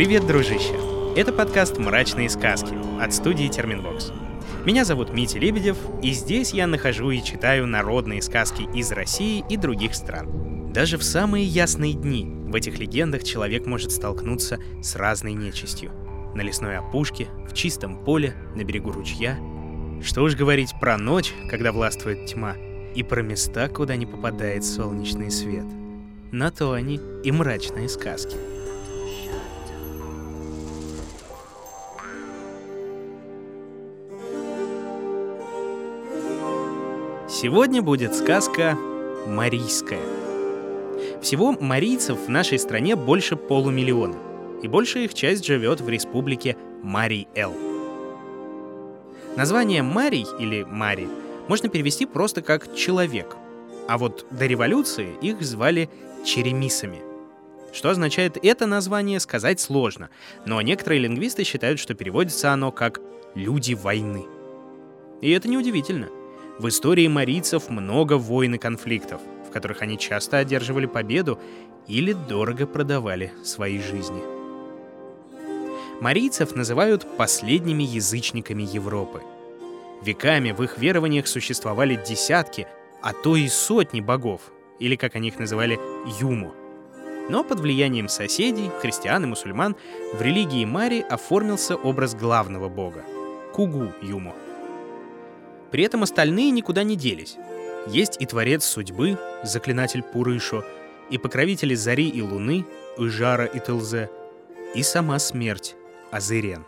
Привет, 0.00 0.26
дружище! 0.26 0.72
Это 1.14 1.30
подкаст 1.30 1.76
«Мрачные 1.76 2.30
сказки» 2.30 2.74
от 2.98 3.12
студии 3.12 3.48
Терминвокс. 3.48 4.12
Меня 4.64 4.86
зовут 4.86 5.12
Митя 5.12 5.38
Лебедев, 5.38 5.76
и 6.02 6.12
здесь 6.12 6.54
я 6.54 6.66
нахожу 6.66 7.10
и 7.10 7.22
читаю 7.22 7.66
народные 7.66 8.22
сказки 8.22 8.62
из 8.74 8.90
России 8.92 9.44
и 9.50 9.58
других 9.58 9.94
стран. 9.94 10.72
Даже 10.72 10.96
в 10.96 11.02
самые 11.02 11.44
ясные 11.44 11.92
дни 11.92 12.24
в 12.24 12.54
этих 12.54 12.78
легендах 12.78 13.24
человек 13.24 13.66
может 13.66 13.92
столкнуться 13.92 14.58
с 14.82 14.96
разной 14.96 15.34
нечистью. 15.34 15.92
На 16.34 16.40
лесной 16.40 16.78
опушке, 16.78 17.28
в 17.46 17.52
чистом 17.52 18.02
поле, 18.02 18.34
на 18.56 18.64
берегу 18.64 18.92
ручья. 18.92 19.38
Что 20.02 20.22
уж 20.22 20.34
говорить 20.34 20.72
про 20.80 20.96
ночь, 20.96 21.34
когда 21.50 21.72
властвует 21.72 22.24
тьма, 22.24 22.54
и 22.94 23.02
про 23.02 23.20
места, 23.20 23.68
куда 23.68 23.96
не 23.96 24.06
попадает 24.06 24.64
солнечный 24.64 25.30
свет. 25.30 25.66
На 26.32 26.50
то 26.50 26.72
они 26.72 26.98
и 27.22 27.30
мрачные 27.30 27.90
сказки. 27.90 28.38
Сегодня 37.42 37.80
будет 37.80 38.14
сказка 38.14 38.76
«Марийская». 39.26 40.02
Всего 41.22 41.52
марийцев 41.52 42.26
в 42.26 42.28
нашей 42.28 42.58
стране 42.58 42.96
больше 42.96 43.34
полумиллиона, 43.34 44.16
и 44.62 44.68
большая 44.68 45.04
их 45.04 45.14
часть 45.14 45.46
живет 45.46 45.80
в 45.80 45.88
республике 45.88 46.58
Марий-Эл. 46.82 47.54
Название 49.38 49.82
Марий 49.82 50.26
или 50.38 50.64
Мари 50.64 51.08
можно 51.48 51.70
перевести 51.70 52.04
просто 52.04 52.42
как 52.42 52.76
«человек», 52.76 53.38
а 53.88 53.96
вот 53.96 54.26
до 54.30 54.44
революции 54.44 55.08
их 55.22 55.40
звали 55.40 55.88
черемисами. 56.26 56.98
Что 57.72 57.88
означает 57.88 58.36
это 58.42 58.66
название, 58.66 59.18
сказать 59.18 59.60
сложно, 59.60 60.10
но 60.44 60.60
некоторые 60.60 61.00
лингвисты 61.00 61.44
считают, 61.44 61.80
что 61.80 61.94
переводится 61.94 62.52
оно 62.52 62.70
как 62.70 63.00
«люди 63.34 63.72
войны». 63.72 64.26
И 65.22 65.30
это 65.30 65.48
неудивительно— 65.48 66.08
в 66.58 66.68
истории 66.68 67.06
марийцев 67.08 67.70
много 67.70 68.14
войн 68.14 68.54
и 68.54 68.58
конфликтов, 68.58 69.20
в 69.48 69.52
которых 69.52 69.82
они 69.82 69.98
часто 69.98 70.38
одерживали 70.38 70.86
победу 70.86 71.38
или 71.86 72.12
дорого 72.12 72.66
продавали 72.66 73.32
свои 73.42 73.78
жизни. 73.78 74.20
Марийцев 76.00 76.54
называют 76.54 77.06
последними 77.16 77.82
язычниками 77.82 78.62
Европы. 78.62 79.22
Веками 80.02 80.52
в 80.52 80.62
их 80.62 80.78
верованиях 80.78 81.26
существовали 81.26 82.00
десятки, 82.08 82.66
а 83.02 83.12
то 83.12 83.36
и 83.36 83.48
сотни 83.48 84.00
богов, 84.00 84.40
или, 84.78 84.96
как 84.96 85.14
они 85.14 85.28
их 85.28 85.38
называли, 85.38 85.78
юму. 86.20 86.54
Но 87.28 87.44
под 87.44 87.60
влиянием 87.60 88.08
соседей, 88.08 88.70
христиан 88.80 89.24
и 89.24 89.26
мусульман, 89.26 89.76
в 90.14 90.22
религии 90.22 90.64
Мари 90.64 91.00
оформился 91.00 91.76
образ 91.76 92.14
главного 92.14 92.68
бога— 92.68 93.04
Кугу 93.52 93.92
Юму— 94.00 94.34
при 95.70 95.84
этом 95.84 96.02
остальные 96.02 96.50
никуда 96.50 96.82
не 96.82 96.96
делись. 96.96 97.36
Есть 97.86 98.16
и 98.20 98.26
Творец 98.26 98.64
Судьбы, 98.64 99.18
заклинатель 99.42 100.02
Пурышо, 100.02 100.64
и 101.10 101.18
покровители 101.18 101.74
Зари 101.74 102.08
и 102.08 102.22
Луны, 102.22 102.64
Ижара 102.98 103.44
и 103.44 103.58
Телзе, 103.58 104.10
и 104.74 104.82
сама 104.82 105.18
смерть, 105.18 105.74
Азырен. 106.10 106.64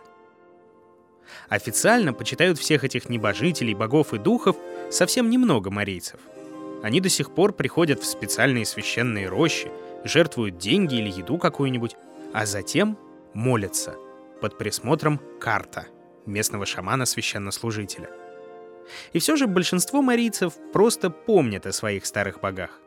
Официально 1.49 2.13
почитают 2.13 2.59
всех 2.59 2.83
этих 2.83 3.09
небожителей, 3.09 3.73
богов 3.73 4.13
и 4.13 4.17
духов 4.17 4.55
совсем 4.89 5.29
немного 5.29 5.69
марийцев. 5.69 6.19
Они 6.81 6.99
до 6.99 7.09
сих 7.09 7.33
пор 7.33 7.53
приходят 7.53 8.01
в 8.01 8.05
специальные 8.05 8.65
священные 8.65 9.29
рощи, 9.29 9.71
жертвуют 10.03 10.57
деньги 10.57 10.95
или 10.95 11.09
еду 11.09 11.37
какую-нибудь, 11.37 11.95
а 12.33 12.45
затем 12.45 12.97
молятся 13.33 13.95
под 14.41 14.57
присмотром 14.57 15.21
карта, 15.39 15.87
местного 16.25 16.65
шамана-священнослужителя— 16.65 18.09
и 19.13 19.19
все 19.19 19.35
же 19.35 19.47
большинство 19.47 20.01
марийцев 20.01 20.53
просто 20.71 21.09
помнят 21.09 21.65
о 21.65 21.73
своих 21.73 22.05
старых 22.05 22.39
богах, 22.41 22.79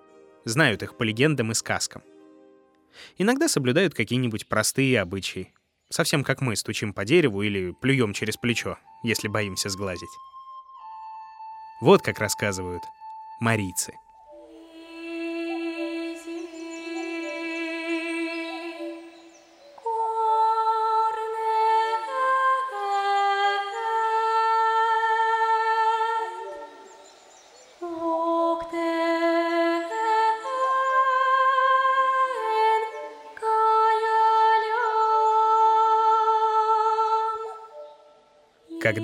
знают 0.45 0.83
их 0.83 0.97
по 0.97 1.03
легендам 1.03 1.53
и 1.53 1.55
сказкам. 1.55 2.03
Иногда 3.19 3.49
соблюдают 3.49 3.95
какие-нибудь 3.95 4.49
простые 4.49 5.01
обычаи, 5.01 5.53
совсем 5.91 6.25
как 6.25 6.41
мы 6.41 6.57
стучим 6.57 6.93
по 6.93 7.05
дереву 7.05 7.43
или 7.43 7.73
плюем 7.73 8.12
через 8.12 8.37
плечо, 8.37 8.79
если 9.03 9.29
боимся 9.29 9.69
сглазить. 9.69 10.09
Вот 11.81 12.03
как 12.03 12.19
рассказывают 12.19 12.83
марийцы— 13.41 13.93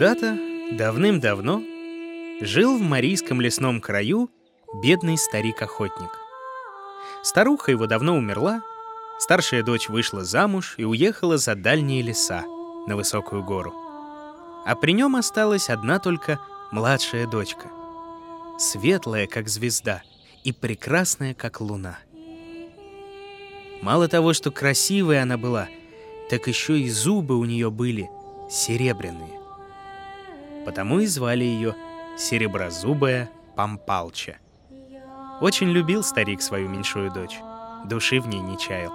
Когда-то, 0.02 0.36
давным-давно, 0.72 1.62
жил 2.40 2.76
в 2.76 2.80
Марийском 2.80 3.40
лесном 3.40 3.80
краю 3.80 4.32
бедный 4.82 5.16
старик-охотник. 5.16 6.10
Старуха 7.22 7.70
его 7.70 7.86
давно 7.86 8.16
умерла, 8.16 8.62
старшая 9.20 9.62
дочь 9.62 9.88
вышла 9.88 10.24
замуж 10.24 10.74
и 10.76 10.84
уехала 10.84 11.38
за 11.38 11.54
дальние 11.54 12.02
леса, 12.02 12.42
на 12.88 12.96
высокую 12.96 13.44
гору. 13.44 13.72
А 14.66 14.74
при 14.74 14.90
нем 14.90 15.14
осталась 15.14 15.70
одна 15.70 16.00
только 16.00 16.40
младшая 16.72 17.28
дочка, 17.28 17.70
светлая, 18.58 19.28
как 19.28 19.48
звезда, 19.48 20.02
и 20.42 20.50
прекрасная, 20.50 21.32
как 21.32 21.60
луна. 21.60 22.00
Мало 23.82 24.08
того, 24.08 24.32
что 24.32 24.50
красивая 24.50 25.22
она 25.22 25.38
была, 25.38 25.68
так 26.28 26.48
еще 26.48 26.80
и 26.80 26.90
зубы 26.90 27.38
у 27.38 27.44
нее 27.44 27.70
были 27.70 28.10
серебряные 28.50 29.41
потому 30.64 31.00
и 31.00 31.06
звали 31.06 31.44
ее 31.44 31.74
Сереброзубая 32.16 33.30
Пампалча. 33.56 34.38
Очень 35.40 35.70
любил 35.70 36.02
старик 36.02 36.42
свою 36.42 36.68
меньшую 36.68 37.10
дочь, 37.10 37.38
души 37.86 38.20
в 38.20 38.28
ней 38.28 38.40
не 38.40 38.58
чаял. 38.58 38.92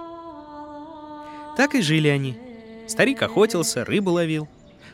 Так 1.56 1.74
и 1.74 1.82
жили 1.82 2.08
они. 2.08 2.38
Старик 2.86 3.22
охотился, 3.22 3.84
рыбу 3.84 4.12
ловил, 4.12 4.48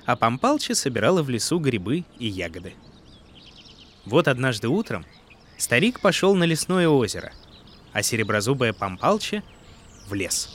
а 0.07 0.17
Пампалча 0.17 0.75
собирала 0.75 1.23
в 1.23 1.31
лесу 1.31 1.59
грибы 1.59 2.05
и 2.19 2.27
ягоды. 2.27 2.75
Вот 4.05 4.27
однажды 4.27 4.69
утром 4.69 5.07
старик 5.57 6.01
пошел 6.01 6.35
на 6.35 6.45
лесное 6.45 6.89
озеро, 6.89 7.33
а 7.93 8.03
сереброзубая 8.03 8.73
Пампалча— 8.73 9.43
в 10.09 10.15
лес. 10.15 10.49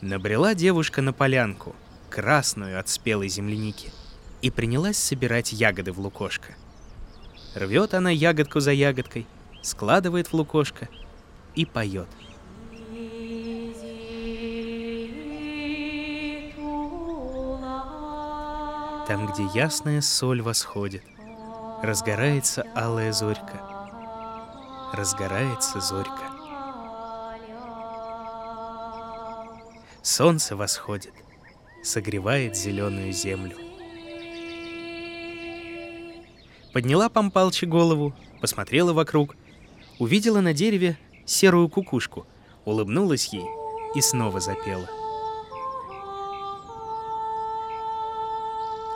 Набрела 0.00 0.54
девушка 0.54 1.02
на 1.02 1.12
полянку, 1.12 1.74
красную 2.10 2.78
от 2.78 2.88
спелой 2.88 3.28
земляники— 3.28 3.90
и 4.42 4.50
принялась 4.50 4.96
собирать 4.96 5.52
ягоды 5.52 5.92
в 5.92 6.00
лукошко. 6.00 6.54
Рвет 7.54 7.94
она 7.94 8.10
ягодку 8.10 8.60
за 8.60 8.72
ягодкой, 8.72 9.26
складывает 9.62 10.28
в 10.28 10.34
лукошко 10.34 10.88
и 11.54 11.66
поет. 11.66 12.08
Там, 19.06 19.26
где 19.26 19.44
ясная 19.58 20.00
соль 20.00 20.40
восходит, 20.40 21.02
разгорается 21.82 22.64
алая 22.76 23.12
зорька. 23.12 23.60
Разгорается 24.92 25.80
зорька. 25.80 26.30
Солнце 30.02 30.54
восходит, 30.54 31.12
согревает 31.82 32.56
зеленую 32.56 33.12
землю. 33.12 33.69
Подняла 36.72 37.08
Пампалчи 37.08 37.64
голову, 37.64 38.14
посмотрела 38.40 38.92
вокруг, 38.92 39.36
увидела 39.98 40.40
на 40.40 40.52
дереве 40.52 40.96
серую 41.26 41.68
кукушку, 41.68 42.26
улыбнулась 42.64 43.32
ей 43.32 43.46
и 43.94 44.00
снова 44.00 44.40
запела. 44.40 44.88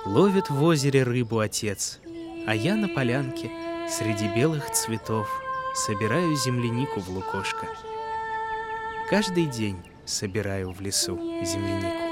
Ловит 0.07 0.51
в 0.51 0.63
озере 0.63 1.03
рыбу 1.03 1.39
отец, 1.39 1.99
а 2.47 2.55
я 2.55 2.77
на 2.77 2.89
полянке 2.89 3.51
среди 3.89 4.29
белых 4.29 4.71
цветов 4.71 5.29
собираю 5.75 6.37
землянику 6.37 7.01
в 7.01 7.09
лукошко. 7.09 7.67
Каждый 9.09 9.47
день 9.47 9.79
собираю 10.05 10.73
в 10.73 10.81
лесу 10.81 11.17
землянику. 11.43 12.04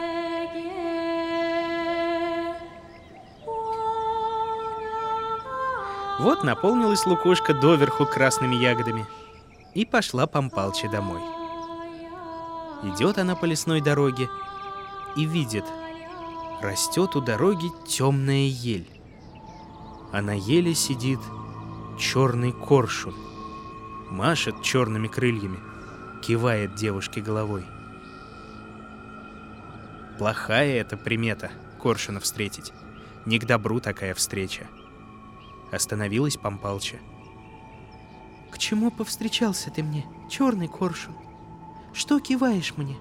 Вот 6.18 6.44
наполнилась 6.44 7.06
лукошка 7.06 7.54
доверху 7.54 8.06
красными 8.06 8.54
ягодами. 8.54 9.06
И 9.74 9.86
пошла 9.86 10.26
Пампалча 10.26 10.88
домой. 10.88 11.22
Идет 12.82 13.18
она 13.18 13.34
по 13.34 13.46
лесной 13.46 13.80
дороге 13.80 14.28
и 15.16 15.24
видит, 15.24 15.64
растет 16.60 17.16
у 17.16 17.20
дороги 17.20 17.68
темная 17.86 18.46
ель. 18.46 18.88
А 20.12 20.20
на 20.20 20.32
еле 20.36 20.74
сидит 20.74 21.20
черный 21.98 22.52
коршун. 22.52 23.14
Машет 24.10 24.60
черными 24.62 25.08
крыльями, 25.08 25.58
кивает 26.20 26.74
девушке 26.74 27.22
головой. 27.22 27.64
Плохая 30.18 30.80
эта 30.80 30.98
примета— 30.98 31.50
коршуна 31.80 32.20
встретить. 32.20 32.72
Не 33.24 33.38
к 33.38 33.46
добру 33.46 33.80
такая 33.80 34.12
встреча. 34.12 34.66
Остановилась 35.72 36.36
Пампалча. 36.36 36.98
К 38.50 38.58
чему 38.58 38.90
повстречался 38.90 39.70
ты 39.70 39.82
мне, 39.82 40.04
черный 40.28 40.68
коршун? 40.68 41.16
Что 41.94 42.20
киваешь 42.20 42.74
мне? 42.76 42.98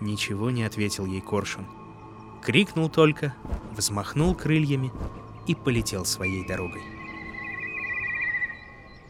Ничего 0.00 0.50
не 0.50 0.62
ответил 0.62 1.04
ей 1.04 1.20
коршун. 1.20 1.66
Крикнул 2.42 2.88
только, 2.88 3.34
взмахнул 3.72 4.36
крыльями 4.36 4.92
и 5.48 5.56
полетел 5.56 6.04
своей 6.04 6.46
дорогой. 6.46 6.82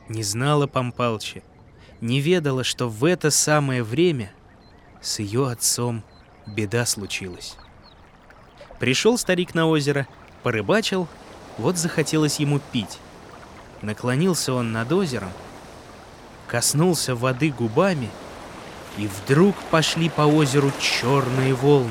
Не 0.08 0.22
знала 0.22 0.66
Пампалча, 0.66 1.42
не 2.00 2.20
ведала, 2.20 2.64
что 2.64 2.88
в 2.88 3.04
это 3.04 3.30
самое 3.30 3.82
время 3.82 4.32
с 5.02 5.18
ее 5.18 5.50
отцом 5.50 6.02
беда 6.46 6.86
случилась. 6.86 7.56
Пришел 8.78 9.18
старик 9.18 9.54
на 9.54 9.66
озеро, 9.66 10.06
порыбачил, 10.42 11.08
вот 11.58 11.76
захотелось 11.76 12.40
ему 12.40 12.60
пить. 12.72 12.98
Наклонился 13.82 14.52
он 14.52 14.72
над 14.72 14.92
озером, 14.92 15.30
коснулся 16.46 17.14
воды 17.14 17.50
губами, 17.50 18.10
и 18.96 19.06
вдруг 19.06 19.54
пошли 19.70 20.08
по 20.08 20.22
озеру 20.22 20.72
черные 20.80 21.54
волны. 21.54 21.90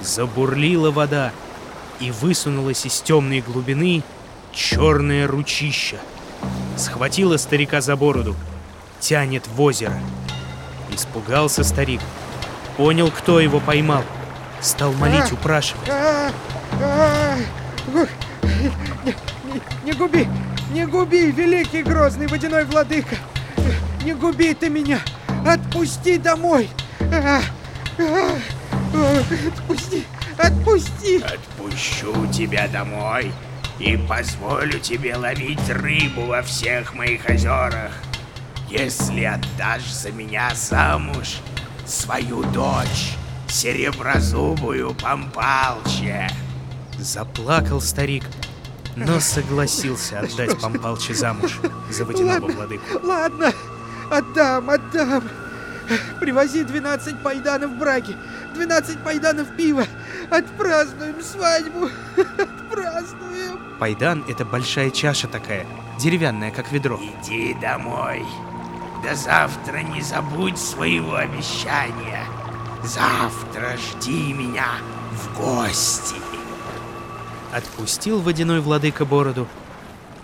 Забурлила 0.00 0.90
вода, 0.90 1.32
и 2.00 2.10
высунулась 2.10 2.84
из 2.86 3.00
темной 3.00 3.40
глубины 3.40 4.02
черное 4.52 5.28
ручище. 5.28 5.98
Схватила 6.76 7.36
старика 7.36 7.80
за 7.80 7.96
бороду, 7.96 8.34
тянет 8.98 9.46
в 9.46 9.60
озеро. 9.60 9.98
Испугался 10.90 11.62
старик, 11.64 12.00
понял, 12.76 13.10
кто 13.10 13.40
его 13.40 13.60
поймал, 13.60 14.04
стал 14.60 14.92
молить, 14.92 15.30
а, 15.30 15.34
упрашивать. 15.34 15.88
Не, 18.62 19.14
не, 19.52 19.60
не 19.84 19.92
губи, 19.92 20.28
не 20.72 20.86
губи, 20.86 21.32
великий 21.32 21.82
грозный 21.82 22.28
водяной 22.28 22.64
владыка! 22.64 23.16
Не 24.04 24.14
губи 24.14 24.54
ты 24.54 24.68
меня! 24.68 25.00
Отпусти 25.44 26.16
домой! 26.16 26.70
Отпусти! 28.94 30.04
Отпусти! 30.38 31.22
Отпущу 31.22 32.26
тебя 32.32 32.68
домой 32.68 33.32
и 33.80 33.96
позволю 33.96 34.78
тебе 34.78 35.16
ловить 35.16 35.68
рыбу 35.68 36.26
во 36.26 36.42
всех 36.42 36.94
моих 36.94 37.28
озерах. 37.28 37.92
Если 38.70 39.24
отдашь 39.24 39.90
за 39.92 40.12
меня 40.12 40.52
замуж 40.54 41.40
свою 41.84 42.44
дочь, 42.44 43.16
сереброзубую 43.48 44.94
Пампалче. 44.94 46.30
Заплакал 46.98 47.80
старик, 47.80 48.24
но 48.96 49.20
согласился 49.20 50.20
отдать 50.20 50.60
Пампалче 50.60 51.14
замуж 51.14 51.58
за 51.90 52.04
водяного 52.04 52.46
ладно, 52.46 52.54
владыку. 52.54 52.84
Ладно, 53.02 53.52
отдам, 54.10 54.70
отдам. 54.70 55.24
Привози 56.20 56.62
12 56.64 57.22
пайданов 57.22 57.72
браки, 57.76 58.16
12 58.54 58.98
пайданов 58.98 59.56
пива. 59.56 59.84
Отпразднуем 60.30 61.20
свадьбу. 61.22 61.88
Отпразднуем. 62.16 63.58
Пайдан— 63.78 64.24
это 64.28 64.44
большая 64.44 64.90
чаша 64.90 65.26
такая, 65.26 65.66
деревянная, 65.98 66.50
как 66.50 66.70
ведро. 66.70 67.00
Иди 67.00 67.54
домой. 67.60 68.24
До 69.02 69.16
завтра 69.16 69.78
не 69.78 70.00
забудь 70.00 70.58
своего 70.58 71.16
обещания. 71.16 72.24
Завтра 72.84 73.76
жди 73.76 74.32
меня 74.32 74.68
в 75.12 75.36
гости. 75.36 76.31
Отпустил 77.52 78.22
водяной 78.22 78.60
владыка 78.60 79.04
бороду. 79.04 79.46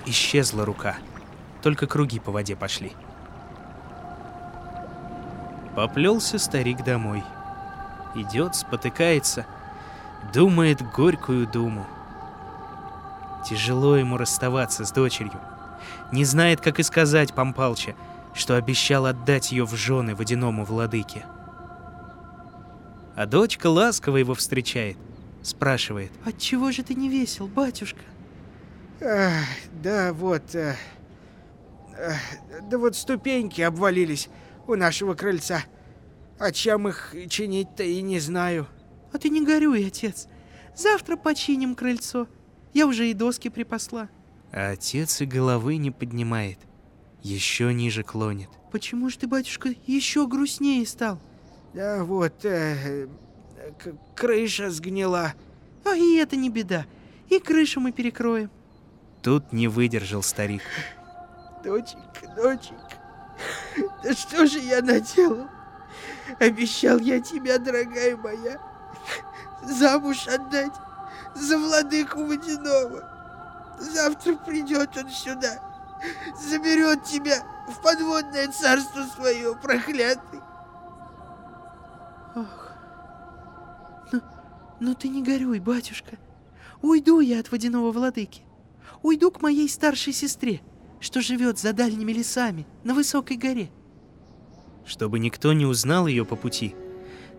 Исчезла 0.07 0.65
рука. 0.65 0.97
Только 1.63 1.87
круги 1.87 2.19
по 2.19 2.33
воде 2.33 2.57
пошли. 2.57 2.93
Поплелся 5.77 6.39
старик 6.39 6.83
домой. 6.85 7.23
Идет, 8.15 8.57
спотыкается, 8.57 9.45
думает 10.33 10.81
горькую 10.93 11.47
думу. 11.47 11.87
Тяжело 13.47 13.97
ему 13.97 14.17
расставаться 14.17 14.87
с 14.87 14.91
дочерью. 14.91 15.39
Не 16.11 16.25
знает, 16.25 16.63
как 16.63 16.81
и 16.81 16.83
сказать 16.83 17.35
Пампалча, 17.35 17.95
что 18.33 18.57
обещал 18.57 19.05
отдать 19.05 19.53
ее 19.53 19.67
в 19.67 19.75
жены 19.75 20.15
водяному 20.15 20.65
владыке. 20.65 21.27
А 23.15 23.27
дочка 23.27 23.67
ласково 23.67 24.17
его 24.17 24.35
встречает, 24.35 24.97
спрашивает. 25.49 26.13
«Отчего 26.25 26.71
же 26.71 26.83
ты 26.83 26.95
не 26.95 27.09
весел, 27.09 27.47
батюшка?» 27.47 28.01
а, 29.01 29.31
«Да 29.83 30.13
вот... 30.13 30.55
А, 30.55 30.77
а, 31.93 32.13
да 32.63 32.79
вот 32.79 32.97
ступеньки 32.97 33.61
обвалились 33.61 34.29
у 34.67 34.75
нашего 34.75 35.15
крыльца. 35.15 35.63
А 36.39 36.53
чем 36.53 36.89
их 36.89 37.15
чинить-то 37.29 37.83
и 37.83 38.01
не 38.03 38.21
знаю». 38.21 38.67
«А 39.13 39.19
ты 39.19 39.31
не 39.31 39.45
горюй, 39.45 39.87
отец. 39.87 40.29
Завтра 40.77 41.17
починим 41.17 41.75
крыльцо. 41.75 42.29
Я 42.75 42.87
уже 42.87 43.11
и 43.11 43.15
доски 43.15 43.49
припасла». 43.49 44.09
А 44.53 44.71
отец 44.71 45.21
и 45.21 45.27
головы 45.27 45.77
не 45.77 45.91
поднимает. 45.91 46.59
Еще 47.23 47.73
ниже 47.73 48.03
клонит. 48.03 48.51
«Почему 48.71 49.09
же 49.09 49.19
ты, 49.19 49.27
батюшка, 49.27 49.71
еще 49.87 50.27
грустнее 50.27 50.87
стал?» 50.87 51.21
Да 51.75 52.03
вот, 52.05 52.45
э, 52.45 53.09
крыша 54.15 54.71
сгнила. 54.71 55.35
А 55.85 55.95
и 55.95 56.17
это 56.17 56.37
не 56.37 56.51
беда. 56.51 56.87
И 57.29 57.39
крышу 57.39 57.81
мы 57.81 57.93
перекроем. 57.93 58.51
Тут 59.23 59.53
не 59.53 59.69
выдержал 59.69 60.23
старик. 60.23 60.63
Доченька, 61.63 62.29
доченька, 62.37 62.97
да 64.03 64.15
что 64.15 64.47
же 64.47 64.59
я 64.61 64.81
наделал? 64.81 65.49
Обещал 66.41 66.99
я 66.99 67.21
тебя, 67.21 67.59
дорогая 67.59 68.17
моя, 68.17 68.61
замуж 69.65 70.29
отдать 70.29 70.73
за 71.35 71.59
владыку 71.59 72.25
водяного. 72.25 73.77
Завтра 73.79 74.35
придет 74.35 74.97
он 74.97 75.11
сюда, 75.11 75.61
заберет 76.39 77.05
тебя 77.05 77.43
в 77.69 77.81
подводное 77.83 78.49
царство 78.49 79.03
свое, 79.17 79.55
проклятый. 79.57 80.41
Ну, 82.35 82.47
ну 84.81 84.95
ты 84.95 85.09
не 85.09 85.23
горюй, 85.23 85.61
батюшка. 85.61 86.19
Уйду 86.83 87.21
я 87.21 87.41
от 87.41 87.51
водяного 87.51 87.91
владыки. 87.91 88.43
Уйду 89.03 89.31
к 89.31 89.43
моей 89.43 89.69
старшей 89.69 90.13
сестре, 90.13 90.61
что 91.01 91.21
живет 91.21 91.59
за 91.59 91.73
дальними 91.73 92.13
лесами, 92.13 92.67
на 92.85 92.95
высокой 92.95 93.37
горе. 93.37 93.71
Чтобы 94.87 95.19
никто 95.19 95.53
не 95.53 95.67
узнал 95.67 96.07
ее 96.07 96.25
по 96.25 96.37
пути, 96.37 96.75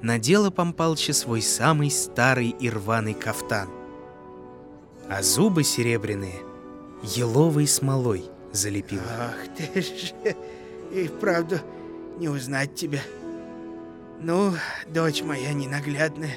надела 0.02 0.50
Пампалча 0.50 1.14
свой 1.14 1.42
самый 1.42 1.90
старый 1.90 2.50
и 2.50 2.70
рваный 2.70 3.14
кафтан. 3.14 3.70
А 5.10 5.24
зубы 5.24 5.64
серебряные 5.64 6.40
еловой 7.04 7.68
смолой 7.68 8.26
залепила. 8.52 9.04
Ах 9.20 9.48
ты 9.58 9.82
ж, 9.82 10.14
и 10.94 11.08
вправду 11.08 11.58
не 12.20 12.30
узнать 12.30 12.76
тебя. 12.76 13.02
Ну, 14.22 14.54
дочь 14.94 15.24
моя 15.24 15.54
ненаглядная, 15.54 16.36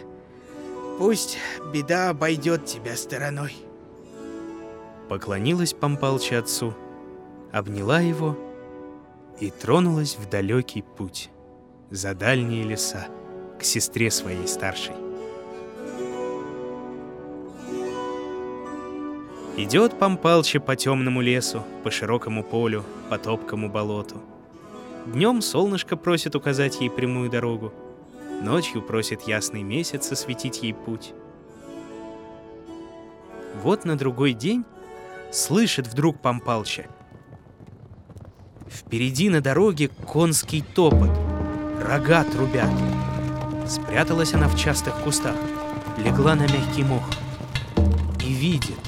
пусть 0.98 1.38
беда 1.72 2.10
обойдет 2.10 2.64
тебя 2.64 2.96
стороной. 2.96 3.54
Поклонилась 5.08 5.72
Пампалча 5.74 6.38
отцу, 6.38 6.74
обняла 7.52 8.00
его 8.00 8.36
и 9.40 9.50
тронулась 9.50 10.16
в 10.16 10.28
далекий 10.28 10.82
путь, 10.82 11.30
за 11.90 12.14
дальние 12.14 12.64
леса, 12.64 13.06
к 13.58 13.64
сестре 13.64 14.10
своей 14.10 14.46
старшей. 14.46 14.94
Идет 19.56 19.98
Пампалча 19.98 20.60
по 20.60 20.76
темному 20.76 21.20
лесу, 21.20 21.62
по 21.84 21.90
широкому 21.90 22.42
полю, 22.42 22.84
по 23.10 23.18
топкому 23.18 23.68
болоту— 23.68 24.16
Днем 25.06 25.42
солнышко 25.42 25.96
просит 25.96 26.36
указать 26.36 26.80
ей 26.80 26.88
прямую 26.88 27.28
дорогу, 27.28 27.72
ночью 28.42 28.82
просит 28.82 29.22
ясный 29.22 29.62
месяц 29.62 30.10
осветить 30.12 30.62
ей 30.62 30.74
путь. 30.74 31.14
Вот 33.62 33.84
на 33.84 33.96
другой 33.96 34.32
день 34.32 34.64
слышит 35.30 35.86
вдруг 35.86 36.20
Пампалча. 36.20 36.86
Впереди 38.68 39.28
на 39.28 39.40
дороге 39.40 39.88
конский 39.88 40.62
топот, 40.62 41.10
рога 41.80 42.24
трубят. 42.24 42.70
Спряталась 43.68 44.34
она 44.34 44.48
в 44.48 44.58
частых 44.58 44.94
кустах, 45.02 45.36
легла 46.04 46.34
на 46.34 46.42
мягкий 46.42 46.82
мох 46.82 47.04
и 48.24 48.32
видит, 48.32 48.78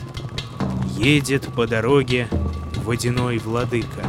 едет 0.99 1.47
по 1.55 1.67
дороге 1.67 2.29
водяной 2.77 3.39
владыка. 3.39 4.05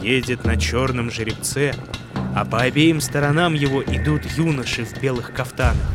Едет 0.00 0.44
на 0.44 0.56
черном 0.56 1.10
жеребце, 1.10 1.74
а 2.34 2.44
по 2.44 2.62
обеим 2.62 3.00
сторонам 3.00 3.54
его 3.54 3.82
идут 3.82 4.24
юноши 4.24 4.84
в 4.84 5.00
белых 5.00 5.32
кафтанах, 5.32 5.86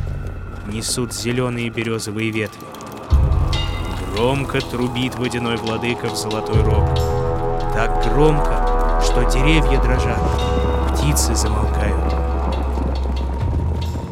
несут 0.67 1.13
зеленые 1.13 1.69
березовые 1.69 2.31
ветви. 2.31 2.61
Громко 4.13 4.61
трубит 4.61 5.15
водяной 5.15 5.57
владыка 5.57 6.07
в 6.07 6.15
золотой 6.15 6.61
рог. 6.63 6.95
Так 7.73 8.05
громко, 8.05 9.01
что 9.03 9.23
деревья 9.31 9.81
дрожат, 9.81 10.19
птицы 10.93 11.35
замолкают. 11.35 12.13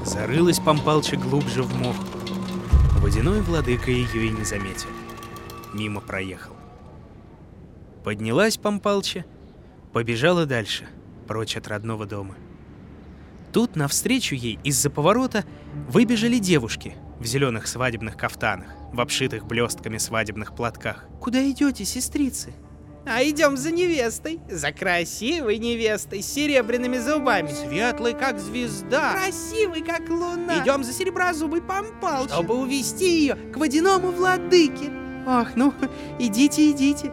Зарылась 0.05 0.59
Пампалча 0.59 1.15
глубже 1.15 1.63
в 1.63 1.75
мох. 1.77 1.95
Водяной 3.01 3.41
владыка 3.41 3.89
ее 3.89 4.27
и 4.27 4.29
не 4.29 4.43
заметил. 4.43 4.89
Мимо 5.73 6.01
проехал. 6.01 6.55
Поднялась 8.03 8.57
Пампалча, 8.57 9.25
побежала 9.93 10.45
дальше, 10.45 10.87
прочь 11.27 11.57
от 11.57 11.67
родного 11.67 12.05
дома. 12.05 12.35
Тут 13.53 13.75
навстречу 13.75 14.35
ей 14.35 14.59
из-за 14.63 14.89
поворота 14.89 15.43
выбежали 15.89 16.37
девушки 16.37 16.95
в 17.19 17.25
зеленых 17.25 17.67
свадебных 17.67 18.17
кафтанах, 18.17 18.67
в 18.93 19.01
обшитых 19.01 19.45
блестками 19.45 19.97
свадебных 19.97 20.55
платках. 20.55 21.05
Куда 21.19 21.47
идете, 21.49 21.85
сестрицы? 21.85 22.53
А 23.05 23.23
идем 23.23 23.55
за 23.55 23.71
невестой, 23.71 24.41
за 24.49 24.73
красивой 24.73 25.59
невестой 25.59 26.21
с 26.21 26.27
серебряными 26.27 26.97
зубами. 26.97 27.49
Светлый, 27.49 28.13
как 28.13 28.37
звезда. 28.37 29.13
Красивый, 29.13 29.81
как 29.81 30.09
луна. 30.09 30.61
Идем 30.61 30.83
за 30.83 30.91
сереброзубой 30.91 31.61
помпалчи. 31.61 32.33
чтобы 32.33 32.55
увести 32.55 33.21
ее 33.21 33.35
к 33.53 33.55
водяному 33.55 34.11
владыке. 34.11 34.91
Ах, 35.25 35.55
ну, 35.55 35.73
идите, 36.19 36.69
идите. 36.71 37.11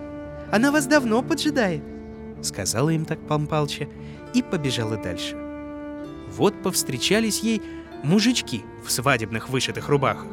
Она 0.50 0.72
вас 0.72 0.86
давно 0.86 1.22
поджидает. 1.22 1.93
Сказала 2.44 2.90
им 2.90 3.06
так 3.06 3.18
Пампалча 3.26 3.88
и 4.34 4.42
побежала 4.42 4.98
дальше. 4.98 5.34
Вот 6.28 6.62
повстречались 6.62 7.40
ей 7.40 7.62
мужички 8.02 8.62
в 8.84 8.92
свадебных 8.92 9.48
вышитых 9.48 9.88
рубахах, 9.88 10.26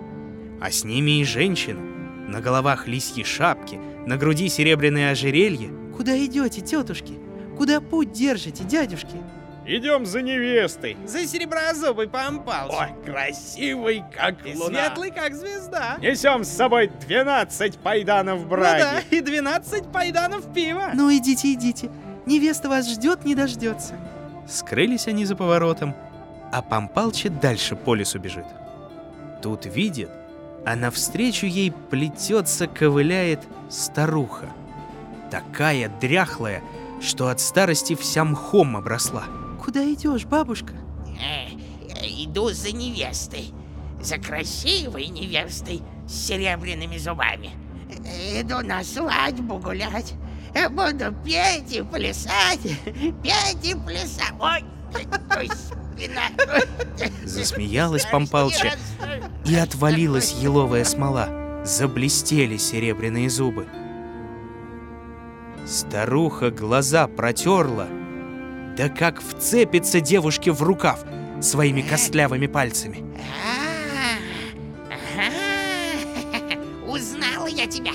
а 0.60 0.72
с 0.72 0.84
ними 0.84 1.22
и 1.22 1.24
женщины. 1.24 1.80
На 2.27 2.41
головах 2.41 2.88
лисьи 2.88 3.24
шапки, 3.24 3.80
на 4.06 4.18
груди 4.18 4.50
серебряные 4.50 5.12
ожерелья. 5.12 5.70
Куда 5.96 6.18
идете, 6.25 6.60
тетушки? 6.60 7.13
Куда 7.58 7.80
путь 7.80 8.12
держите, 8.12 8.65
дядюшки? 8.65 9.15
Идем 9.65 10.06
за 10.08 10.22
невестой. 10.24 10.98
за 11.06 11.27
сереброзубый 11.27 12.08
помпал. 12.08 12.70
Ой, 12.72 12.88
красивый, 13.06 14.03
как 14.15 14.46
И 14.46 14.56
луна. 14.56 14.86
светлый, 14.88 15.12
как 15.12 15.36
звезда. 15.36 15.98
Несем 16.01 16.44
с 16.44 16.50
собой 16.50 16.88
12 17.08 17.77
пайданов 17.77 18.41
Ну 18.41 18.48
браги. 18.48 18.82
да, 18.82 19.00
и 19.15 19.22
12 19.22 19.91
пайданов 19.91 20.51
пива. 20.53 20.91
Ну, 20.96 21.12
идите, 21.15 21.53
идите. 21.53 21.91
Невеста 22.25 22.70
вас 22.70 22.89
ждет, 22.91 23.24
не 23.24 23.36
дождется. 23.36 23.94
Скрылись 24.48 25.08
они 25.08 25.25
за 25.25 25.36
поворотом, 25.36 25.96
а 26.51 26.62
Пампалча 26.63 27.30
дальше 27.30 27.75
по 27.75 27.94
лесу 27.94 28.18
бежит. 28.20 28.46
Тут 29.44 29.65
видит, 29.68 30.10
а 30.65 30.75
навстречу 30.75 31.46
ей 31.46 31.72
плетется, 31.72 32.68
ковыляет 32.68 33.41
старуха. 33.70 34.48
Такая 35.30 35.88
дряхлая, 36.01 36.62
что 37.00 37.27
от 37.30 37.39
старости 37.39 37.96
вся 37.96 38.24
мхом 38.25 38.75
обросла. 38.75 39.24
Куда 39.63 39.84
идешь, 39.94 40.25
бабушка? 40.25 40.74
Э, 41.20 41.50
Иду 42.24 42.50
за 42.50 42.72
невестой. 42.72 43.53
За 44.01 44.18
красивой 44.18 45.08
невестой 45.08 45.82
с 46.08 46.27
серебряными 46.27 46.98
зубами. 46.98 47.51
Иду 48.34 48.62
на 48.62 48.84
свадьбу 48.84 49.60
гулять. 49.60 50.13
Буду 50.72 51.13
петь 51.24 51.72
и 51.72 51.82
плясать. 51.84 52.62
Петь 53.24 53.63
и 53.63 53.75
плясать. 53.75 54.34
Ой, 54.39 54.65
ой, 55.38 55.50
спина. 55.50 56.24
Засмеялась 57.24 58.06
Пампалча, 58.06 58.72
и 59.46 59.56
отвалилась 59.56 60.34
еловая 60.34 60.84
смола. 60.84 61.30
Заблестели 61.63 62.58
серебряные 62.58 63.30
зубы. 63.30 63.68
Старуха 65.68 66.50
глаза 66.50 67.08
протерла, 67.08 67.88
да 68.78 68.90
как 68.90 69.22
вцепится 69.22 70.01
девушке 70.01 70.51
в 70.51 70.62
рукав 70.62 71.04
своими 71.42 71.82
костлявыми 71.82 72.48
пальцами. 72.48 73.04
А. 73.46 73.72
Узнала 76.88 77.48
я 77.48 77.68
тебя. 77.68 77.94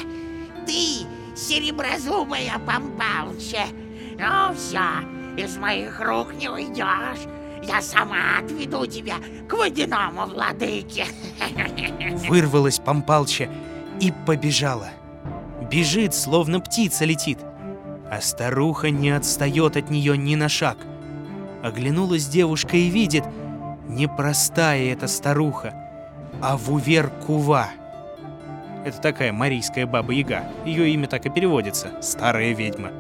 Ты 0.67 1.07
сереброзубая 1.37 2.59
помпалча. 2.59 3.67
Ну 4.19 4.55
все, 4.55 4.81
из 5.37 5.57
моих 5.57 6.01
рук 6.01 6.35
не 6.35 6.49
уйдешь. 6.49 7.27
Я 7.63 7.83
сама 7.83 8.39
отведу 8.39 8.87
тебя 8.87 9.17
к 9.49 9.53
водяному 9.53 10.27
владыке. 10.27 11.07
Вырвалась 12.29 12.79
Пампалча 12.79 13.51
и 14.01 14.13
побежала. 14.25 14.91
Бежит, 15.71 16.15
словно 16.15 16.61
птица 16.61 17.05
летит. 17.05 17.39
А 18.11 18.21
старуха 18.21 18.91
не 18.91 19.11
отстает 19.11 19.77
от 19.77 19.91
нее 19.91 20.17
ни 20.17 20.35
на 20.35 20.49
шаг. 20.49 20.77
Оглянулась 21.63 22.27
девушка 22.27 22.77
и 22.77 22.89
видит, 22.89 23.25
непростая 23.89 24.93
эта 24.93 25.09
старуха, 25.09 25.75
а 26.41 26.57
Вувер 26.57 27.11
Кува. 27.27 27.69
Это 28.85 29.01
такая 29.01 29.33
марийская 29.33 29.87
баба-яга. 29.87 30.45
Ее 30.65 30.91
имя 30.91 31.09
так 31.09 31.27
и 31.27 31.31
переводится– 31.31 31.91
старая 32.03 32.53
ведьма. 32.53 32.93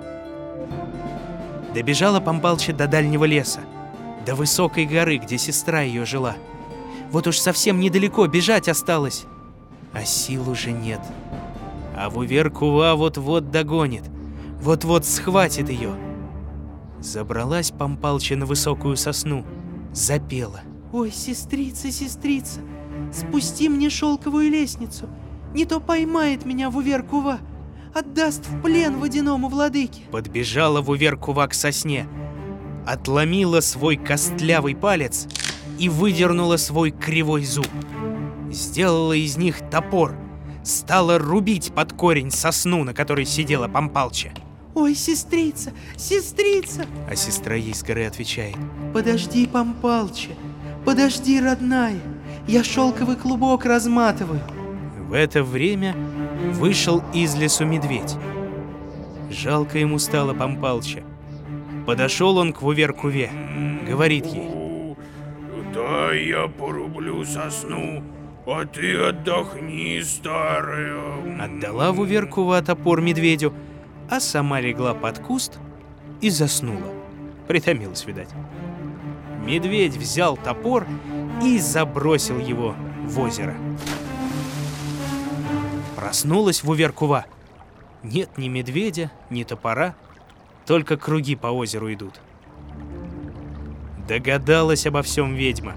Добежала 1.72 2.18
Пампалча 2.18 2.72
до 2.72 2.88
дальнего 2.88 3.24
леса, 3.24 3.60
до 4.24 4.34
высокой 4.34 4.86
горы, 4.86 5.18
где 5.18 5.38
сестра 5.38 5.82
ее 5.82 6.04
жила. 6.04 6.34
Вот 7.12 7.28
уж 7.28 7.38
совсем 7.38 7.78
недалеко 7.78 8.26
бежать 8.26 8.68
осталось, 8.68 9.26
а 9.92 10.04
сил 10.04 10.50
уже 10.50 10.72
нет. 10.72 11.00
А 11.96 12.10
Вувер 12.10 12.50
Кува 12.50 12.96
вот-вот 12.96 13.52
догонит, 13.52 14.02
вот-вот 14.60 15.04
схватит 15.04 15.68
ее. 15.68 15.94
Забралась 17.00 17.70
Пампалча 17.70 18.36
на 18.36 18.46
высокую 18.46 18.96
сосну, 18.96 19.44
запела. 19.92 20.60
Ой, 20.92 21.10
сестрица, 21.10 21.90
сестрица, 21.90 22.60
спусти 23.12 23.68
мне 23.68 23.90
шелковую 23.90 24.50
лестницу. 24.50 25.08
Не 25.54 25.64
то 25.64 25.80
поймает 25.80 26.44
меня 26.44 26.70
в 26.70 26.76
уверкува, 26.76 27.38
отдаст 27.94 28.46
в 28.48 28.62
плен 28.62 28.98
водяному 28.98 29.48
владыке. 29.48 30.02
Подбежала 30.10 30.80
Вувер 30.80 31.16
Кува 31.16 31.46
к 31.48 31.54
сосне, 31.54 32.08
отломила 32.86 33.60
свой 33.60 33.96
костлявый 33.96 34.74
палец 34.74 35.26
и 35.78 35.88
выдернула 35.88 36.56
свой 36.56 36.90
кривой 36.90 37.44
зуб. 37.44 37.68
Сделала 38.50 39.12
из 39.12 39.36
них 39.36 39.58
топор, 39.70 40.16
стала 40.62 41.18
рубить 41.18 41.72
под 41.74 41.92
корень 41.92 42.30
сосну, 42.30 42.84
на 42.84 42.94
которой 42.94 43.24
сидела 43.24 43.68
Пампалча. 43.68 44.32
Ой, 44.76 44.94
сестрица, 44.94 45.72
сестрица, 45.96 46.84
А 47.10 47.16
сестра 47.16 47.54
ей 47.56 47.72
с 47.72 47.82
горы 47.82 48.04
отвечает. 48.04 48.56
подожди, 48.92 49.46
Пампалча, 49.46 50.32
подожди, 50.84 51.40
родная, 51.40 51.98
я 52.46 52.62
шелковый 52.62 53.16
клубок 53.16 53.64
разматываю. 53.64 54.42
В 55.08 55.14
это 55.14 55.42
время 55.42 55.96
вышел 56.52 57.02
из 57.14 57.34
лесу 57.36 57.64
медведь. 57.64 58.16
Жалко 59.30 59.78
ему 59.78 59.98
стало 59.98 60.34
Пампалча. 60.34 61.02
Подошел 61.86 62.36
он 62.36 62.52
к 62.52 62.60
Вуверкуве, 62.60 63.30
говорит 63.88 64.26
ей. 64.26 64.94
Дай 65.72 66.26
я 66.26 66.48
порублю 66.48 67.24
сосну, 67.24 68.02
а 68.44 68.66
ты 68.66 68.94
отдохни, 68.94 70.02
старая. 70.02 71.00
Отдала 71.40 71.92
Вуверкува 71.92 72.60
топор 72.60 73.00
медведю, 73.00 73.54
а 74.10 74.20
сама 74.20 74.60
легла 74.60 74.94
под 74.94 75.18
куст 75.18 75.58
и 76.20 76.30
заснула. 76.30 76.92
Притомилась, 77.48 78.04
видать. 78.04 78.28
Медведь 79.44 79.96
взял 79.96 80.36
топор 80.36 80.86
и 81.42 81.58
забросил 81.58 82.38
его 82.38 82.74
в 83.04 83.20
озеро. 83.20 83.54
Проснулась 85.94 86.62
Вуверкува. 86.62 87.26
Нет 88.02 88.38
ни 88.38 88.48
медведя, 88.48 89.10
ни 89.30 89.42
топора, 89.44 89.94
только 90.66 90.96
круги 90.96 91.36
по 91.36 91.48
озеру 91.48 91.92
идут. 91.92 92.20
Догадалась 94.08 94.86
обо 94.86 95.02
всем 95.02 95.34
ведьма, 95.34 95.74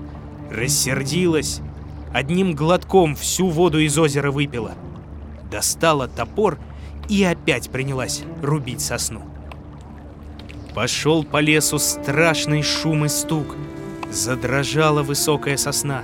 рассердилась, 0.52 1.62
одним 2.14 2.54
глотком 2.54 3.16
всю 3.16 3.50
воду 3.50 3.80
из 3.80 3.98
озера 3.98 4.32
выпила. 4.32 4.74
Достала 5.50 6.08
топор 6.08 6.60
и 7.10 7.24
опять 7.24 7.70
принялась 7.70 8.22
рубить 8.42 8.82
сосну. 8.82 9.24
Пошел 10.74 11.24
по 11.24 11.42
лесу 11.42 11.80
страшный 11.80 12.62
шум 12.62 13.06
и 13.06 13.10
стук. 13.10 13.56
Задрожала 14.12 15.04
высокая 15.04 15.58
сосна, 15.58 16.04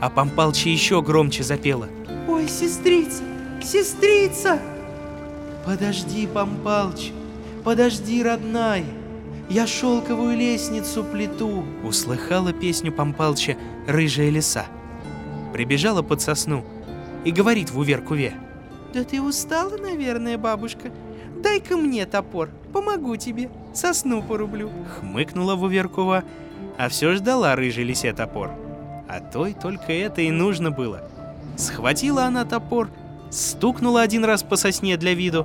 а 0.00 0.10
Пампалча 0.10 0.68
еще 0.68 1.00
громче 1.00 1.42
запела. 1.42 1.88
Ой, 2.28 2.48
сестрица, 2.48 3.22
сестрица! 3.62 4.60
Подожди, 5.64 6.26
Пампалч, 6.26 7.10
подожди, 7.64 8.22
родная. 8.22 8.84
Я 9.48 9.66
шелковую 9.66 10.36
лестницу 10.36 11.04
плету. 11.04 11.64
Услыхала 11.82 12.52
песню 12.52 12.92
Пампалча 12.92 13.56
рыжая 13.86 14.30
лиса. 14.30 14.66
Прибежала 15.52 16.02
под 16.02 16.20
сосну 16.20 16.64
и 17.24 17.30
говорит 17.30 17.70
в 17.70 17.78
уверкуве. 17.78 18.34
Да 18.94 19.02
ты 19.02 19.20
устала, 19.20 19.76
наверное, 19.76 20.38
бабушка. 20.38 20.92
Дай-ка 21.42 21.76
мне 21.76 22.06
топор, 22.06 22.50
помогу 22.72 23.16
тебе, 23.16 23.50
сосну 23.74 24.22
порублю. 24.22 24.70
Хмыкнула 25.00 25.56
в 25.56 25.64
уверкува, 25.64 26.22
а 26.78 26.88
все 26.88 27.12
ждала 27.14 27.56
рыжей 27.56 27.82
лисе 27.82 28.12
топор. 28.12 28.52
А 29.08 29.18
той 29.18 29.52
только 29.52 29.92
это 29.92 30.22
и 30.22 30.30
нужно 30.30 30.70
было. 30.70 31.02
Схватила 31.56 32.24
она 32.26 32.44
топор, 32.44 32.88
стукнула 33.30 34.00
один 34.00 34.24
раз 34.24 34.44
по 34.44 34.54
сосне 34.54 34.96
для 34.96 35.14
виду, 35.14 35.44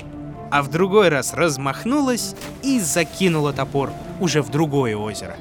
а 0.51 0.61
в 0.61 0.69
другой 0.69 1.09
раз 1.09 1.33
размахнулась 1.33 2.35
и 2.61 2.79
закинула 2.79 3.51
топор 3.51 3.91
уже 4.19 4.43
в 4.43 4.51
другое 4.51 4.95
озеро. 4.95 5.35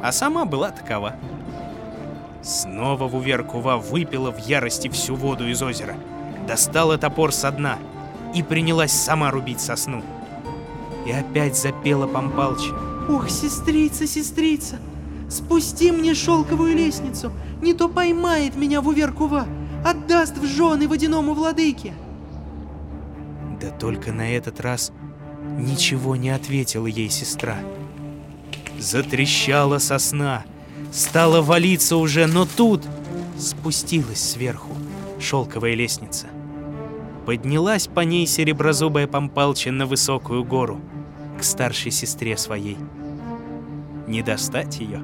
А 0.00 0.12
сама 0.12 0.44
была 0.44 0.70
такова. 0.70 1.16
Снова 2.42 3.08
Вуверкува 3.08 3.76
выпила 3.76 4.30
в 4.30 4.38
ярости 4.38 4.88
всю 4.88 5.16
воду 5.16 5.48
из 5.48 5.60
озера, 5.62 5.96
достала 6.50 6.98
топор 6.98 7.32
со 7.32 7.52
дна 7.52 7.78
и 8.34 8.42
принялась 8.42 8.90
сама 8.90 9.30
рубить 9.30 9.60
сосну. 9.60 10.02
И 11.06 11.12
опять 11.12 11.56
запела 11.56 12.08
Пампалча. 12.08 12.74
Ох, 13.08 13.30
сестрица, 13.30 14.04
сестрица, 14.04 14.80
спусти 15.28 15.92
мне 15.92 16.12
шелковую 16.12 16.74
лестницу, 16.74 17.30
не 17.62 17.72
то 17.72 17.88
поймает 17.88 18.56
меня 18.56 18.80
Вуверкува, 18.80 19.46
отдаст 19.86 20.38
в 20.38 20.44
жены 20.44 20.88
водяному 20.88 21.34
владыке. 21.34 21.94
Да 23.60 23.70
только 23.70 24.10
на 24.10 24.28
этот 24.34 24.60
раз 24.60 24.90
ничего 25.56 26.16
не 26.16 26.30
ответила 26.30 26.88
ей 26.88 27.10
сестра. 27.10 27.58
Затрещала 28.76 29.78
сосна, 29.78 30.42
стала 30.90 31.42
валиться 31.42 31.96
уже, 31.96 32.26
но 32.26 32.44
тут 32.44 32.82
спустилась 33.38 34.32
сверху 34.32 34.74
шелковая 35.20 35.74
лестница. 35.74 36.26
Поднялась 37.26 37.86
по 37.86 38.00
ней 38.00 38.26
сереброзубая 38.26 39.06
Пампалча 39.06 39.70
на 39.70 39.86
высокую 39.86 40.44
гору, 40.44 40.80
к 41.38 41.42
старшей 41.42 41.90
сестре 41.90 42.36
своей. 42.36 42.78
Не 44.06 44.22
достать 44.22 44.80
ее. 44.80 45.02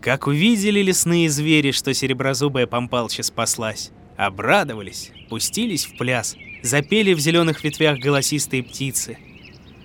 Как 0.00 0.26
увидели 0.26 0.80
лесные 0.80 1.28
звери, 1.28 1.72
что 1.72 1.92
сереброзубая 1.92 2.66
Пампалча 2.66 3.22
спаслась, 3.22 3.90
обрадовались, 4.16 5.12
пустились 5.28 5.86
в 5.86 5.98
пляс, 5.98 6.36
запели 6.62 7.14
в 7.14 7.18
зеленых 7.18 7.64
ветвях 7.64 7.98
голосистые 7.98 8.62
птицы, 8.62 9.18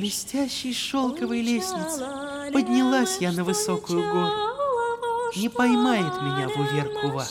блестящей 0.05 0.71
шелковой 0.71 1.41
лестнице 1.41 2.05
поднялась 2.53 3.17
я 3.21 3.31
на 3.31 3.43
высокую 3.43 4.03
гору. 4.11 4.31
Не 5.35 5.49
поймает 5.49 6.21
меня 6.21 6.47
в 6.47 6.59
уверкува, 6.59 7.25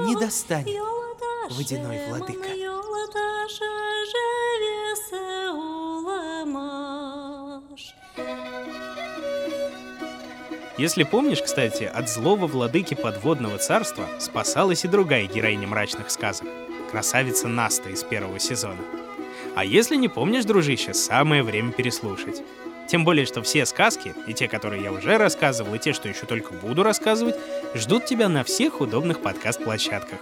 не 0.00 0.16
достанет 0.16 0.82
водяной 1.50 2.00
владыка. 2.08 2.48
Если 10.78 11.02
помнишь, 11.02 11.42
кстати, 11.42 11.84
от 11.84 12.08
злого 12.08 12.46
владыки 12.46 12.94
подводного 12.94 13.58
царства 13.58 14.08
спасалась 14.18 14.86
и 14.86 14.88
другая 14.88 15.26
героиня 15.26 15.68
мрачных 15.68 16.10
сказок— 16.10 16.48
красавица 16.90 17.48
Наста 17.48 17.90
из 17.90 18.02
первого 18.02 18.38
сезона. 18.38 18.80
А 19.56 19.64
если 19.64 19.96
не 19.96 20.08
помнишь, 20.08 20.44
дружище, 20.44 20.92
самое 20.92 21.42
время 21.42 21.72
переслушать. 21.72 22.42
Тем 22.88 23.06
более, 23.06 23.24
что 23.24 23.42
все 23.42 23.64
сказки, 23.64 24.12
и 24.26 24.34
те, 24.34 24.48
которые 24.48 24.82
я 24.82 24.92
уже 24.92 25.16
рассказывал, 25.16 25.74
и 25.74 25.78
те, 25.78 25.94
что 25.94 26.10
еще 26.10 26.26
только 26.26 26.52
буду 26.52 26.82
рассказывать, 26.82 27.36
ждут 27.74 28.04
тебя 28.04 28.28
на 28.28 28.44
всех 28.44 28.82
удобных 28.82 29.20
подкаст-площадках. 29.22 30.18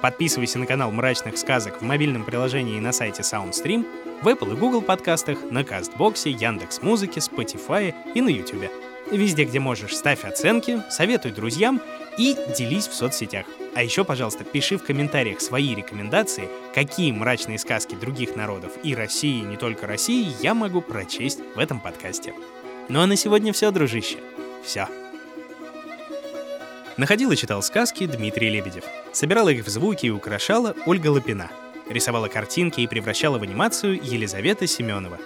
Подписывайся 0.00 0.58
на 0.58 0.64
канал 0.64 0.90
«Мрачных 0.92 1.36
сказок» 1.36 1.82
в 1.82 1.84
мобильном 1.84 2.24
приложении 2.24 2.78
и 2.78 2.80
на 2.80 2.92
сайте 2.92 3.20
SoundStream, 3.20 3.86
в 4.22 4.28
Apple 4.28 4.54
и 4.54 4.56
Google 4.56 4.80
подкастах, 4.80 5.50
на 5.50 5.62
Кастбоксе, 5.62 6.30
Яндекс.Музыке, 6.30 7.20
Spotify 7.20 7.94
и 8.14 8.22
на 8.22 8.30
YouTube. 8.30 8.70
Везде, 9.10 9.44
где 9.44 9.60
можешь, 9.60 9.94
ставь 9.94 10.24
оценки, 10.24 10.82
советуй 10.88 11.32
друзьям 11.32 11.82
и 12.18 12.36
делись 12.56 12.88
в 12.88 12.94
соцсетях. 12.94 13.46
А 13.74 13.82
еще, 13.82 14.04
пожалуйста, 14.04 14.44
пиши 14.44 14.76
в 14.76 14.84
комментариях 14.84 15.40
свои 15.40 15.74
рекомендации, 15.74 16.48
какие 16.74 17.12
мрачные 17.12 17.58
сказки 17.58 17.94
других 17.94 18.36
народов 18.36 18.72
и 18.82 18.94
России, 18.94 19.38
и 19.38 19.46
не 19.46 19.56
только 19.56 19.86
России, 19.86 20.32
я 20.42 20.54
могу 20.54 20.80
прочесть 20.80 21.40
в 21.54 21.58
этом 21.58 21.80
подкасте. 21.80 22.34
Ну 22.88 23.00
а 23.00 23.06
на 23.06 23.16
сегодня 23.16 23.52
все, 23.52 23.70
дружище. 23.70 24.18
Все. 24.64 24.88
Находил 26.96 27.30
и 27.30 27.36
читал 27.36 27.62
сказки 27.62 28.06
Дмитрий 28.06 28.50
Лебедев. 28.50 28.84
Собирала 29.12 29.48
их 29.48 29.64
в 29.64 29.68
звуки 29.68 30.06
и 30.06 30.10
украшала 30.10 30.74
Ольга 30.86 31.08
Лапина. 31.08 31.50
Рисовала 31.88 32.28
картинки 32.28 32.80
и 32.80 32.86
превращала 32.86 33.38
в 33.38 33.42
анимацию 33.42 33.98
Елизавета 34.02 34.66
Семенова. 34.66 35.18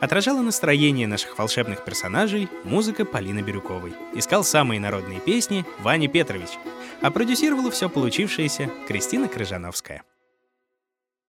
Отражала 0.00 0.40
настроение 0.40 1.06
наших 1.06 1.38
волшебных 1.38 1.84
персонажей 1.84 2.48
музыка 2.64 3.04
Полины 3.04 3.40
Бирюковой. 3.40 3.92
Искал 4.14 4.44
самые 4.44 4.80
народные 4.80 5.20
песни 5.20 5.66
Ваня 5.80 6.08
Петрович. 6.08 6.48
А 7.02 7.10
продюсировала 7.10 7.70
все 7.70 7.90
получившееся 7.90 8.70
Кристина 8.88 9.28
Крыжановская. 9.28 10.02